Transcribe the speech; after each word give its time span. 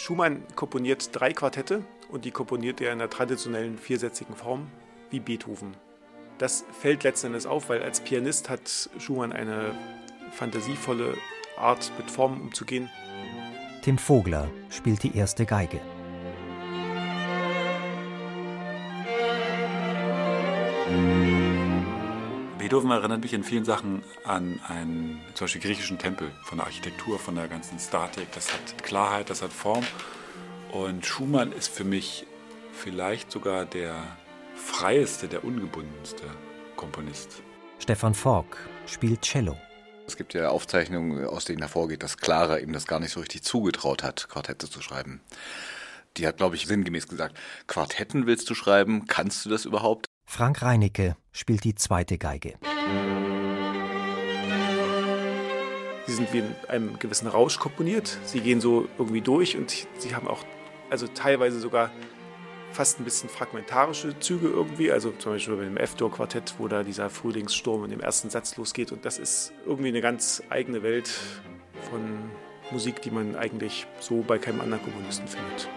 Schumann 0.00 0.42
komponiert 0.56 1.10
drei 1.12 1.34
Quartette 1.34 1.84
und 2.08 2.24
die 2.24 2.30
komponiert 2.30 2.80
er 2.80 2.90
in 2.90 3.00
der 3.00 3.10
traditionellen 3.10 3.76
viersätzigen 3.76 4.34
Form 4.34 4.66
wie 5.10 5.20
Beethoven. 5.20 5.76
Das 6.38 6.64
fällt 6.72 7.04
letzten 7.04 7.28
Endes 7.28 7.44
auf, 7.44 7.68
weil 7.68 7.82
als 7.82 8.00
Pianist 8.00 8.48
hat 8.48 8.88
Schumann 8.98 9.30
eine 9.30 9.74
fantasievolle 10.32 11.18
Art, 11.58 11.92
mit 11.98 12.10
Formen 12.10 12.40
umzugehen. 12.40 12.88
Tim 13.82 13.98
Vogler 13.98 14.48
spielt 14.70 15.02
die 15.02 15.14
erste 15.14 15.44
Geige. 15.44 15.80
Beethoven 22.60 22.90
erinnert 22.90 23.22
mich 23.22 23.32
in 23.32 23.42
vielen 23.42 23.64
Sachen 23.64 24.02
an 24.22 24.60
einen 24.68 25.18
zum 25.32 25.46
Beispiel 25.46 25.62
griechischen 25.62 25.98
Tempel, 25.98 26.30
von 26.42 26.58
der 26.58 26.66
Architektur, 26.66 27.18
von 27.18 27.34
der 27.34 27.48
ganzen 27.48 27.78
Statik. 27.78 28.30
Das 28.32 28.52
hat 28.52 28.84
Klarheit, 28.84 29.30
das 29.30 29.40
hat 29.40 29.50
Form. 29.50 29.82
Und 30.70 31.06
Schumann 31.06 31.52
ist 31.52 31.68
für 31.68 31.84
mich 31.84 32.26
vielleicht 32.74 33.32
sogar 33.32 33.64
der 33.64 33.94
freieste, 34.54 35.26
der 35.26 35.42
ungebundenste 35.42 36.22
Komponist. 36.76 37.42
Stefan 37.78 38.12
Fork 38.12 38.58
spielt 38.84 39.22
Cello. 39.22 39.56
Es 40.06 40.18
gibt 40.18 40.34
ja 40.34 40.50
Aufzeichnungen, 40.50 41.24
aus 41.24 41.46
denen 41.46 41.60
hervorgeht, 41.60 42.02
dass 42.02 42.18
Clara 42.18 42.58
ihm 42.58 42.74
das 42.74 42.86
gar 42.86 43.00
nicht 43.00 43.12
so 43.12 43.20
richtig 43.20 43.42
zugetraut 43.42 44.02
hat, 44.02 44.28
Quartette 44.28 44.68
zu 44.68 44.82
schreiben. 44.82 45.22
Die 46.18 46.26
hat, 46.26 46.36
glaube 46.36 46.56
ich, 46.56 46.66
sinngemäß 46.66 47.08
gesagt, 47.08 47.38
Quartetten 47.66 48.26
willst 48.26 48.50
du 48.50 48.54
schreiben? 48.54 49.06
Kannst 49.06 49.46
du 49.46 49.48
das 49.48 49.64
überhaupt? 49.64 50.09
Frank 50.30 50.62
Reinicke 50.62 51.16
spielt 51.32 51.64
die 51.64 51.74
zweite 51.74 52.16
Geige. 52.16 52.54
Sie 56.06 56.12
sind 56.12 56.32
wie 56.32 56.38
in 56.38 56.54
einem 56.68 57.00
gewissen 57.00 57.26
Rausch 57.26 57.58
komponiert. 57.58 58.16
Sie 58.26 58.40
gehen 58.40 58.60
so 58.60 58.86
irgendwie 58.96 59.22
durch 59.22 59.56
und 59.56 59.88
sie 59.98 60.14
haben 60.14 60.28
auch, 60.28 60.44
also 60.88 61.08
teilweise 61.08 61.58
sogar 61.58 61.90
fast 62.70 63.00
ein 63.00 63.04
bisschen 63.04 63.28
fragmentarische 63.28 64.20
Züge 64.20 64.46
irgendwie. 64.46 64.92
Also 64.92 65.10
zum 65.10 65.32
Beispiel 65.32 65.56
bei 65.56 65.64
dem 65.64 65.76
F-Dur-Quartett, 65.76 66.54
wo 66.58 66.68
da 66.68 66.84
dieser 66.84 67.10
Frühlingssturm 67.10 67.82
in 67.82 67.90
dem 67.90 68.00
ersten 68.00 68.30
Satz 68.30 68.56
losgeht. 68.56 68.92
Und 68.92 69.04
das 69.04 69.18
ist 69.18 69.52
irgendwie 69.66 69.88
eine 69.88 70.00
ganz 70.00 70.44
eigene 70.48 70.84
Welt 70.84 71.10
von 71.90 72.30
Musik, 72.70 73.02
die 73.02 73.10
man 73.10 73.34
eigentlich 73.34 73.88
so 73.98 74.22
bei 74.22 74.38
keinem 74.38 74.60
anderen 74.60 74.84
Komponisten 74.84 75.26
findet. 75.26 75.68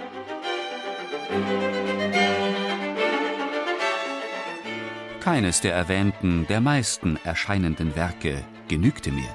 Keines 5.24 5.62
der 5.62 5.74
erwähnten, 5.74 6.46
der 6.48 6.60
meisten 6.60 7.16
erscheinenden 7.24 7.96
Werke 7.96 8.44
genügte 8.68 9.10
mir. 9.10 9.34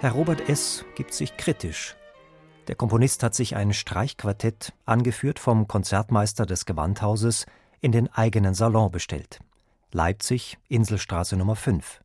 Herr 0.00 0.10
Robert 0.10 0.48
S. 0.48 0.84
gibt 0.96 1.14
sich 1.14 1.36
kritisch. 1.36 1.94
Der 2.66 2.74
Komponist 2.74 3.22
hat 3.22 3.36
sich 3.36 3.54
ein 3.54 3.72
Streichquartett, 3.72 4.72
angeführt 4.84 5.38
vom 5.38 5.68
Konzertmeister 5.68 6.44
des 6.44 6.66
Gewandhauses, 6.66 7.46
in 7.80 7.92
den 7.92 8.12
eigenen 8.12 8.54
Salon 8.54 8.90
bestellt. 8.90 9.38
Leipzig, 9.92 10.58
Inselstraße 10.66 11.36
Nummer 11.36 11.54
5. 11.54 12.00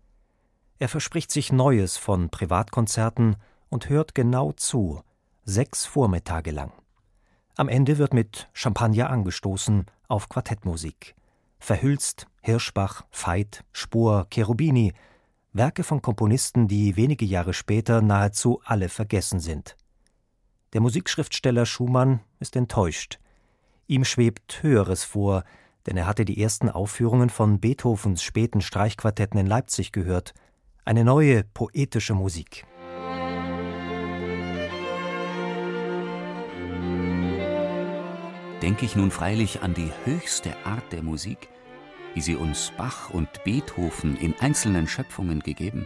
Er 0.77 0.89
verspricht 0.89 1.31
sich 1.31 1.51
Neues 1.51 1.97
von 1.97 2.29
Privatkonzerten 2.29 3.37
und 3.69 3.89
hört 3.89 4.13
genau 4.13 4.51
zu, 4.51 5.01
sechs 5.43 5.87
Vormittage 5.87 6.51
lang. 6.51 6.71
Am 7.55 7.69
Ende 7.69 7.99
wird 7.99 8.15
mit 8.15 8.49
Champagner 8.53 9.11
angestoßen 9.11 9.85
auf 10.07 10.27
Quartettmusik. 10.27 11.13
Verhülst, 11.59 12.25
Hirschbach, 12.41 13.03
Veit, 13.11 13.63
Spohr, 13.71 14.25
Cherubini, 14.31 14.93
Werke 15.53 15.83
von 15.83 16.01
Komponisten, 16.01 16.67
die 16.67 16.95
wenige 16.95 17.25
Jahre 17.25 17.53
später 17.53 18.01
nahezu 18.01 18.59
alle 18.65 18.89
vergessen 18.89 19.39
sind. 19.39 19.77
Der 20.73 20.81
Musikschriftsteller 20.81 21.67
Schumann 21.67 22.21
ist 22.39 22.55
enttäuscht. 22.55 23.19
Ihm 23.85 24.03
schwebt 24.03 24.63
Höheres 24.63 25.03
vor, 25.03 25.43
denn 25.85 25.95
er 25.95 26.07
hatte 26.07 26.25
die 26.25 26.41
ersten 26.41 26.69
Aufführungen 26.69 27.29
von 27.29 27.59
Beethovens 27.59 28.23
späten 28.23 28.61
Streichquartetten 28.61 29.39
in 29.39 29.45
Leipzig 29.45 29.91
gehört. 29.91 30.33
Eine 30.85 31.03
neue, 31.03 31.43
poetische 31.43 32.15
Musik. 32.15 32.65
Denke 38.63 38.85
ich 38.85 38.95
nun 38.95 39.11
freilich 39.11 39.61
an 39.61 39.73
die 39.73 39.91
höchste 40.05 40.55
Art 40.65 40.93
der 40.93 41.03
Musik, 41.03 41.49
wie 42.13 42.21
sie 42.21 42.37
uns 42.37 42.71
Bach 42.77 43.09
und 43.09 43.27
Beethoven 43.43 44.15
in 44.15 44.33
einzelnen 44.39 44.87
Schöpfungen 44.87 45.41
gegeben, 45.41 45.85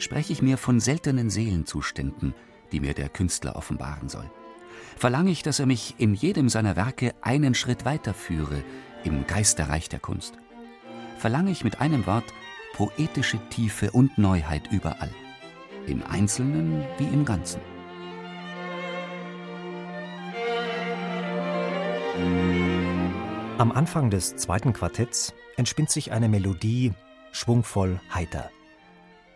spreche 0.00 0.32
ich 0.32 0.42
mir 0.42 0.58
von 0.58 0.80
seltenen 0.80 1.30
Seelenzuständen, 1.30 2.34
die 2.72 2.80
mir 2.80 2.92
der 2.92 3.08
Künstler 3.08 3.54
offenbaren 3.54 4.08
soll. 4.08 4.28
Verlange 4.96 5.30
ich, 5.30 5.44
dass 5.44 5.60
er 5.60 5.66
mich 5.66 5.94
in 5.98 6.14
jedem 6.14 6.48
seiner 6.48 6.74
Werke 6.74 7.14
einen 7.22 7.54
Schritt 7.54 7.84
weiterführe 7.84 8.64
im 9.04 9.24
Geisterreich 9.28 9.88
der 9.88 10.00
Kunst. 10.00 10.34
Verlange 11.18 11.52
ich 11.52 11.62
mit 11.62 11.80
einem 11.80 12.04
Wort 12.06 12.34
poetische 12.72 13.38
Tiefe 13.50 13.92
und 13.92 14.18
Neuheit 14.18 14.72
überall, 14.72 15.14
im 15.86 16.02
Einzelnen 16.02 16.84
wie 16.98 17.06
im 17.06 17.24
Ganzen. 17.24 17.75
Am 23.58 23.72
Anfang 23.72 24.10
des 24.10 24.36
zweiten 24.36 24.72
Quartetts 24.72 25.34
entspinnt 25.56 25.90
sich 25.90 26.12
eine 26.12 26.28
Melodie 26.28 26.92
schwungvoll 27.32 28.00
heiter. 28.12 28.50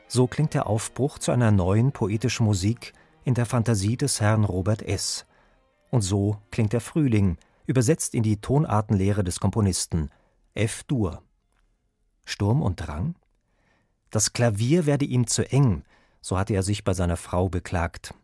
So 0.09 0.27
klingt 0.27 0.55
der 0.55 0.67
Aufbruch 0.67 1.19
zu 1.19 1.33
einer 1.33 1.51
neuen 1.51 1.93
poetischen 1.93 2.45
Musik 2.45 2.93
in 3.25 3.35
der 3.35 3.47
Fantasie 3.47 3.97
des 3.97 4.21
Herrn 4.21 4.45
Robert 4.45 4.83
S. 4.83 5.27
Und 5.91 6.03
so 6.03 6.39
klingt 6.51 6.73
der 6.73 6.81
Frühling, 6.81 7.39
übersetzt 7.67 8.15
in 8.15 8.23
die 8.23 8.41
Tonartenlehre 8.41 9.25
des 9.25 9.41
Komponisten 9.41 10.11
F-Dur. 10.55 11.23
Sturm 12.25 12.63
und 12.63 12.77
Drang? 12.77 13.15
Das 14.11 14.33
Klavier 14.33 14.87
werde 14.87 15.05
ihm 15.05 15.27
zu 15.27 15.51
eng, 15.51 15.85
so 16.21 16.39
hatte 16.39 16.55
er 16.55 16.63
sich 16.63 16.85
bei 16.85 16.95
seiner 16.95 17.17
Frau 17.17 17.49
beklagt. 17.49 18.15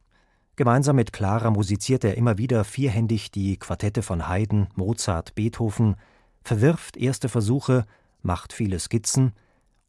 Gemeinsam 0.56 0.96
mit 0.96 1.12
Clara 1.12 1.50
musiziert 1.50 2.02
er 2.02 2.16
immer 2.16 2.38
wieder 2.38 2.64
vierhändig 2.64 3.30
die 3.30 3.58
Quartette 3.58 4.00
von 4.00 4.26
Haydn, 4.26 4.68
Mozart, 4.74 5.34
Beethoven, 5.34 5.96
verwirft 6.42 6.96
erste 6.96 7.28
Versuche, 7.28 7.84
macht 8.22 8.54
viele 8.54 8.78
Skizzen 8.78 9.34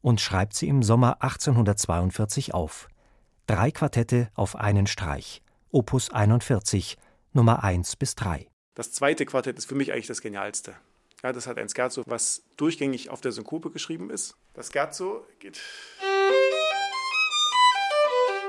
und 0.02 0.20
schreibt 0.20 0.52
sie 0.52 0.68
im 0.68 0.82
Sommer 0.82 1.22
1842 1.22 2.52
auf. 2.52 2.88
Drei 3.46 3.70
Quartette 3.70 4.28
auf 4.34 4.56
einen 4.56 4.86
Streich, 4.86 5.40
Opus 5.70 6.10
41, 6.10 6.98
Nummer 7.32 7.64
1 7.64 7.96
bis 7.96 8.14
3. 8.16 8.46
Das 8.74 8.92
zweite 8.92 9.24
Quartett 9.24 9.56
ist 9.56 9.64
für 9.64 9.74
mich 9.74 9.90
eigentlich 9.94 10.06
das 10.06 10.20
genialste. 10.20 10.74
Ja, 11.22 11.32
das 11.32 11.46
hat 11.46 11.56
ein 11.56 11.70
Scherzo, 11.70 12.02
was 12.06 12.42
durchgängig 12.58 13.08
auf 13.08 13.22
der 13.22 13.32
Synkope 13.32 13.70
geschrieben 13.70 14.10
ist. 14.10 14.36
Das 14.52 14.70
Scherzo 14.70 15.24
geht. 15.40 15.62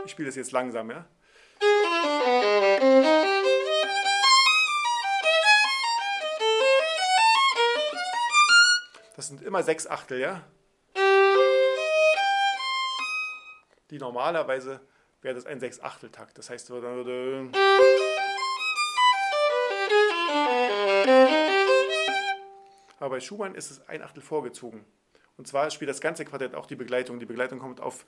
Ich 0.04 0.12
spiele 0.12 0.28
das 0.28 0.36
jetzt 0.36 0.52
langsam, 0.52 0.92
ja. 0.92 1.06
Das 9.16 9.28
sind 9.28 9.42
immer 9.42 9.64
sechs 9.64 9.86
Achtel, 9.86 10.20
ja? 10.20 10.42
Die 13.90 13.98
normalerweise 13.98 14.80
wäre 15.22 15.36
das 15.36 15.46
ein 15.46 15.60
Sechs-Achtel-Takt. 15.60 16.38
Das 16.38 16.50
heißt, 16.50 16.70
dann 16.70 16.82
würde. 16.82 17.50
Aber 23.00 23.10
bei 23.10 23.20
Schumann 23.20 23.56
ist 23.56 23.72
es 23.72 23.88
ein 23.88 24.02
Achtel 24.02 24.22
vorgezogen. 24.22 24.86
Und 25.38 25.48
zwar 25.48 25.72
spielt 25.72 25.90
das 25.90 26.02
ganze 26.02 26.26
Quartett 26.26 26.54
auch 26.56 26.66
die 26.66 26.76
Begleitung. 26.76 27.20
Die 27.20 27.26
Begleitung 27.26 27.60
kommt 27.60 27.82
auf 27.82 28.06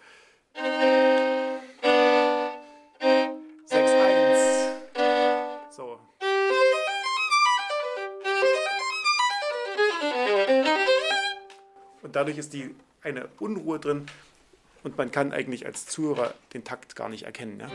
Und 12.11 12.17
dadurch 12.17 12.37
ist 12.37 12.51
die, 12.51 12.75
eine 13.03 13.29
Unruhe 13.39 13.79
drin 13.79 14.05
und 14.83 14.97
man 14.97 15.11
kann 15.11 15.31
eigentlich 15.31 15.65
als 15.65 15.85
Zuhörer 15.85 16.33
den 16.53 16.65
Takt 16.65 16.97
gar 16.97 17.07
nicht 17.07 17.23
erkennen. 17.23 17.61
Ja? 17.61 17.71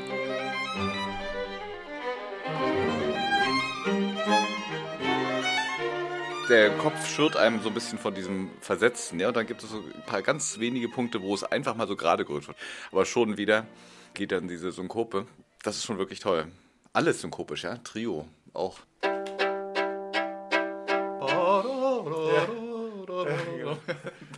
der 6.50 6.76
Kopf 6.76 7.08
schürt 7.08 7.34
einem 7.34 7.62
so 7.62 7.68
ein 7.68 7.74
bisschen 7.74 7.98
von 7.98 8.14
diesem 8.14 8.50
Versetzen, 8.60 9.18
ja. 9.18 9.28
Und 9.28 9.38
dann 9.38 9.46
gibt 9.46 9.62
es 9.62 9.70
so 9.70 9.78
ein 9.78 10.02
paar 10.04 10.20
ganz 10.20 10.58
wenige 10.58 10.90
Punkte, 10.90 11.22
wo 11.22 11.32
es 11.32 11.42
einfach 11.42 11.74
mal 11.74 11.88
so 11.88 11.96
gerade 11.96 12.26
gerührt 12.26 12.46
wird. 12.46 12.58
Aber 12.92 13.06
schon 13.06 13.38
wieder 13.38 13.66
geht 14.12 14.32
dann 14.32 14.48
diese 14.48 14.70
Synkope. 14.70 15.26
Das 15.62 15.76
ist 15.76 15.84
schon 15.84 15.96
wirklich 15.96 16.20
toll. 16.20 16.46
Alles 16.92 17.22
synkopisch, 17.22 17.64
ja. 17.64 17.78
Trio 17.78 18.28
auch. 18.52 18.80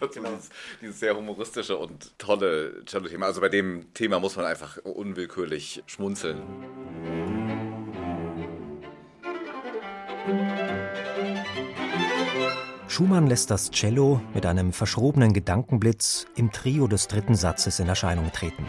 Das 0.00 0.10
genau. 0.14 0.30
dieses, 0.30 0.50
dieses, 0.80 1.00
sehr 1.00 1.16
humoristische 1.16 1.76
und 1.76 2.18
tolle 2.18 2.84
Cello-Thema. 2.84 3.26
Also 3.26 3.40
bei 3.40 3.48
dem 3.48 3.92
Thema 3.94 4.20
muss 4.20 4.36
man 4.36 4.46
einfach 4.46 4.78
unwillkürlich 4.78 5.82
schmunzeln. 5.86 6.42
Schumann 12.88 13.26
lässt 13.26 13.50
das 13.50 13.70
Cello 13.70 14.20
mit 14.34 14.44
einem 14.46 14.72
verschrobenen 14.72 15.32
Gedankenblitz 15.32 16.26
im 16.34 16.50
Trio 16.50 16.88
des 16.88 17.06
dritten 17.06 17.34
Satzes 17.34 17.78
in 17.78 17.88
Erscheinung 17.88 18.32
treten. 18.32 18.66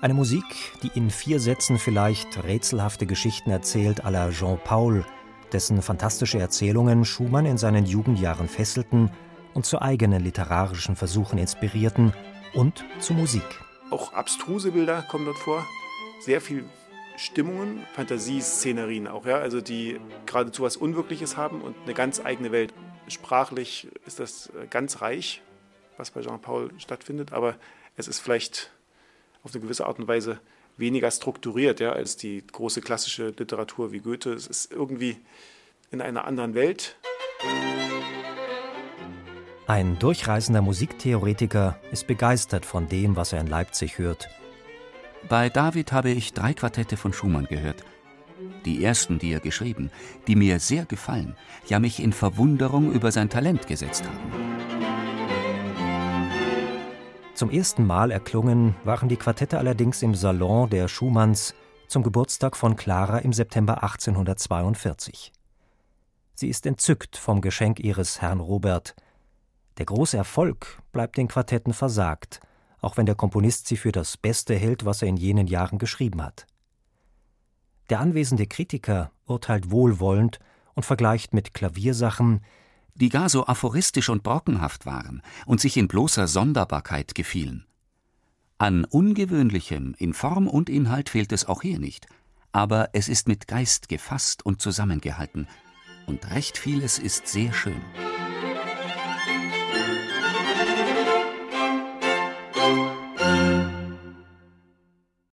Eine 0.00 0.14
Musik, 0.14 0.44
die 0.82 0.90
in 0.94 1.10
vier 1.10 1.40
Sätzen 1.40 1.78
vielleicht 1.78 2.44
rätselhafte 2.44 3.06
Geschichten 3.06 3.50
erzählt 3.50 4.04
à 4.04 4.10
la 4.10 4.30
Jean 4.30 4.58
Paul, 4.62 5.04
dessen 5.52 5.82
fantastische 5.82 6.38
Erzählungen 6.38 7.04
Schumann 7.04 7.46
in 7.46 7.58
seinen 7.58 7.86
Jugendjahren 7.86 8.46
fesselten 8.46 9.10
und 9.54 9.66
zu 9.66 9.80
eigenen 9.80 10.22
literarischen 10.22 10.96
Versuchen 10.96 11.38
inspirierten 11.38 12.12
und 12.54 12.84
zu 13.00 13.14
Musik. 13.14 13.44
Auch 13.90 14.12
abstruse 14.12 14.72
Bilder 14.72 15.02
kommen 15.02 15.24
dort 15.24 15.38
vor, 15.38 15.66
sehr 16.20 16.40
viel 16.40 16.64
Stimmungen, 17.16 17.82
Fantasieszenerien 17.94 19.08
auch, 19.08 19.26
ja, 19.26 19.38
also 19.38 19.60
die 19.60 19.98
geradezu 20.26 20.62
was 20.62 20.76
Unwirkliches 20.76 21.36
haben 21.36 21.62
und 21.62 21.74
eine 21.84 21.94
ganz 21.94 22.20
eigene 22.24 22.52
Welt. 22.52 22.72
Sprachlich 23.08 23.88
ist 24.06 24.20
das 24.20 24.48
äh, 24.48 24.66
ganz 24.68 25.00
reich, 25.00 25.42
was 25.96 26.10
bei 26.10 26.20
Jean-Paul 26.20 26.70
stattfindet, 26.78 27.32
aber 27.32 27.56
es 27.96 28.06
ist 28.06 28.20
vielleicht 28.20 28.70
auf 29.42 29.52
eine 29.52 29.62
gewisse 29.62 29.86
Art 29.86 29.98
und 29.98 30.06
Weise 30.06 30.38
weniger 30.76 31.10
strukturiert 31.10 31.80
ja, 31.80 31.92
als 31.92 32.16
die 32.16 32.46
große 32.46 32.80
klassische 32.80 33.34
Literatur 33.36 33.92
wie 33.92 33.98
Goethe. 33.98 34.32
Es 34.32 34.46
ist 34.46 34.72
irgendwie 34.72 35.16
in 35.90 36.00
einer 36.00 36.24
anderen 36.24 36.54
Welt. 36.54 36.96
Ein 39.68 39.98
durchreisender 39.98 40.62
Musiktheoretiker 40.62 41.78
ist 41.92 42.06
begeistert 42.06 42.64
von 42.64 42.88
dem, 42.88 43.16
was 43.16 43.34
er 43.34 43.42
in 43.42 43.46
Leipzig 43.46 43.98
hört. 43.98 44.30
Bei 45.28 45.50
David 45.50 45.92
habe 45.92 46.08
ich 46.08 46.32
drei 46.32 46.54
Quartette 46.54 46.96
von 46.96 47.12
Schumann 47.12 47.44
gehört. 47.44 47.84
Die 48.64 48.82
ersten, 48.82 49.18
die 49.18 49.30
er 49.30 49.40
geschrieben, 49.40 49.90
die 50.26 50.36
mir 50.36 50.58
sehr 50.58 50.86
gefallen, 50.86 51.36
ja 51.66 51.80
mich 51.80 52.02
in 52.02 52.14
Verwunderung 52.14 52.92
über 52.92 53.12
sein 53.12 53.28
Talent 53.28 53.66
gesetzt 53.66 54.04
haben. 54.04 54.18
Zum 57.34 57.50
ersten 57.50 57.86
Mal 57.86 58.10
erklungen 58.10 58.74
waren 58.84 59.10
die 59.10 59.18
Quartette 59.18 59.58
allerdings 59.58 60.00
im 60.00 60.14
Salon 60.14 60.70
der 60.70 60.88
Schumanns 60.88 61.54
zum 61.88 62.02
Geburtstag 62.02 62.56
von 62.56 62.74
Clara 62.74 63.18
im 63.18 63.34
September 63.34 63.82
1842. 63.82 65.30
Sie 66.36 66.48
ist 66.48 66.64
entzückt 66.64 67.18
vom 67.18 67.42
Geschenk 67.42 67.80
ihres 67.80 68.22
Herrn 68.22 68.40
Robert, 68.40 68.94
der 69.78 69.86
große 69.86 70.16
Erfolg 70.16 70.82
bleibt 70.92 71.16
den 71.16 71.28
Quartetten 71.28 71.72
versagt, 71.72 72.40
auch 72.80 72.96
wenn 72.96 73.06
der 73.06 73.14
Komponist 73.14 73.66
sie 73.66 73.76
für 73.76 73.92
das 73.92 74.16
Beste 74.16 74.54
hält, 74.54 74.84
was 74.84 75.02
er 75.02 75.08
in 75.08 75.16
jenen 75.16 75.46
Jahren 75.46 75.78
geschrieben 75.78 76.22
hat. 76.22 76.46
Der 77.90 78.00
anwesende 78.00 78.46
Kritiker 78.46 79.10
urteilt 79.26 79.70
wohlwollend 79.70 80.40
und 80.74 80.84
vergleicht 80.84 81.32
mit 81.32 81.54
Klaviersachen, 81.54 82.44
die 82.94 83.08
gar 83.08 83.28
so 83.28 83.46
aphoristisch 83.46 84.08
und 84.08 84.22
brockenhaft 84.22 84.84
waren 84.84 85.22
und 85.46 85.60
sich 85.60 85.76
in 85.76 85.88
bloßer 85.88 86.26
Sonderbarkeit 86.26 87.14
gefielen. 87.14 87.64
An 88.58 88.84
Ungewöhnlichem 88.84 89.94
in 89.98 90.12
Form 90.12 90.48
und 90.48 90.68
Inhalt 90.68 91.08
fehlt 91.08 91.32
es 91.32 91.44
auch 91.46 91.62
hier 91.62 91.78
nicht, 91.78 92.08
aber 92.50 92.90
es 92.92 93.08
ist 93.08 93.28
mit 93.28 93.46
Geist 93.46 93.88
gefasst 93.88 94.44
und 94.44 94.60
zusammengehalten, 94.60 95.46
und 96.06 96.30
recht 96.30 96.58
vieles 96.58 96.98
ist 96.98 97.28
sehr 97.28 97.52
schön. 97.52 97.80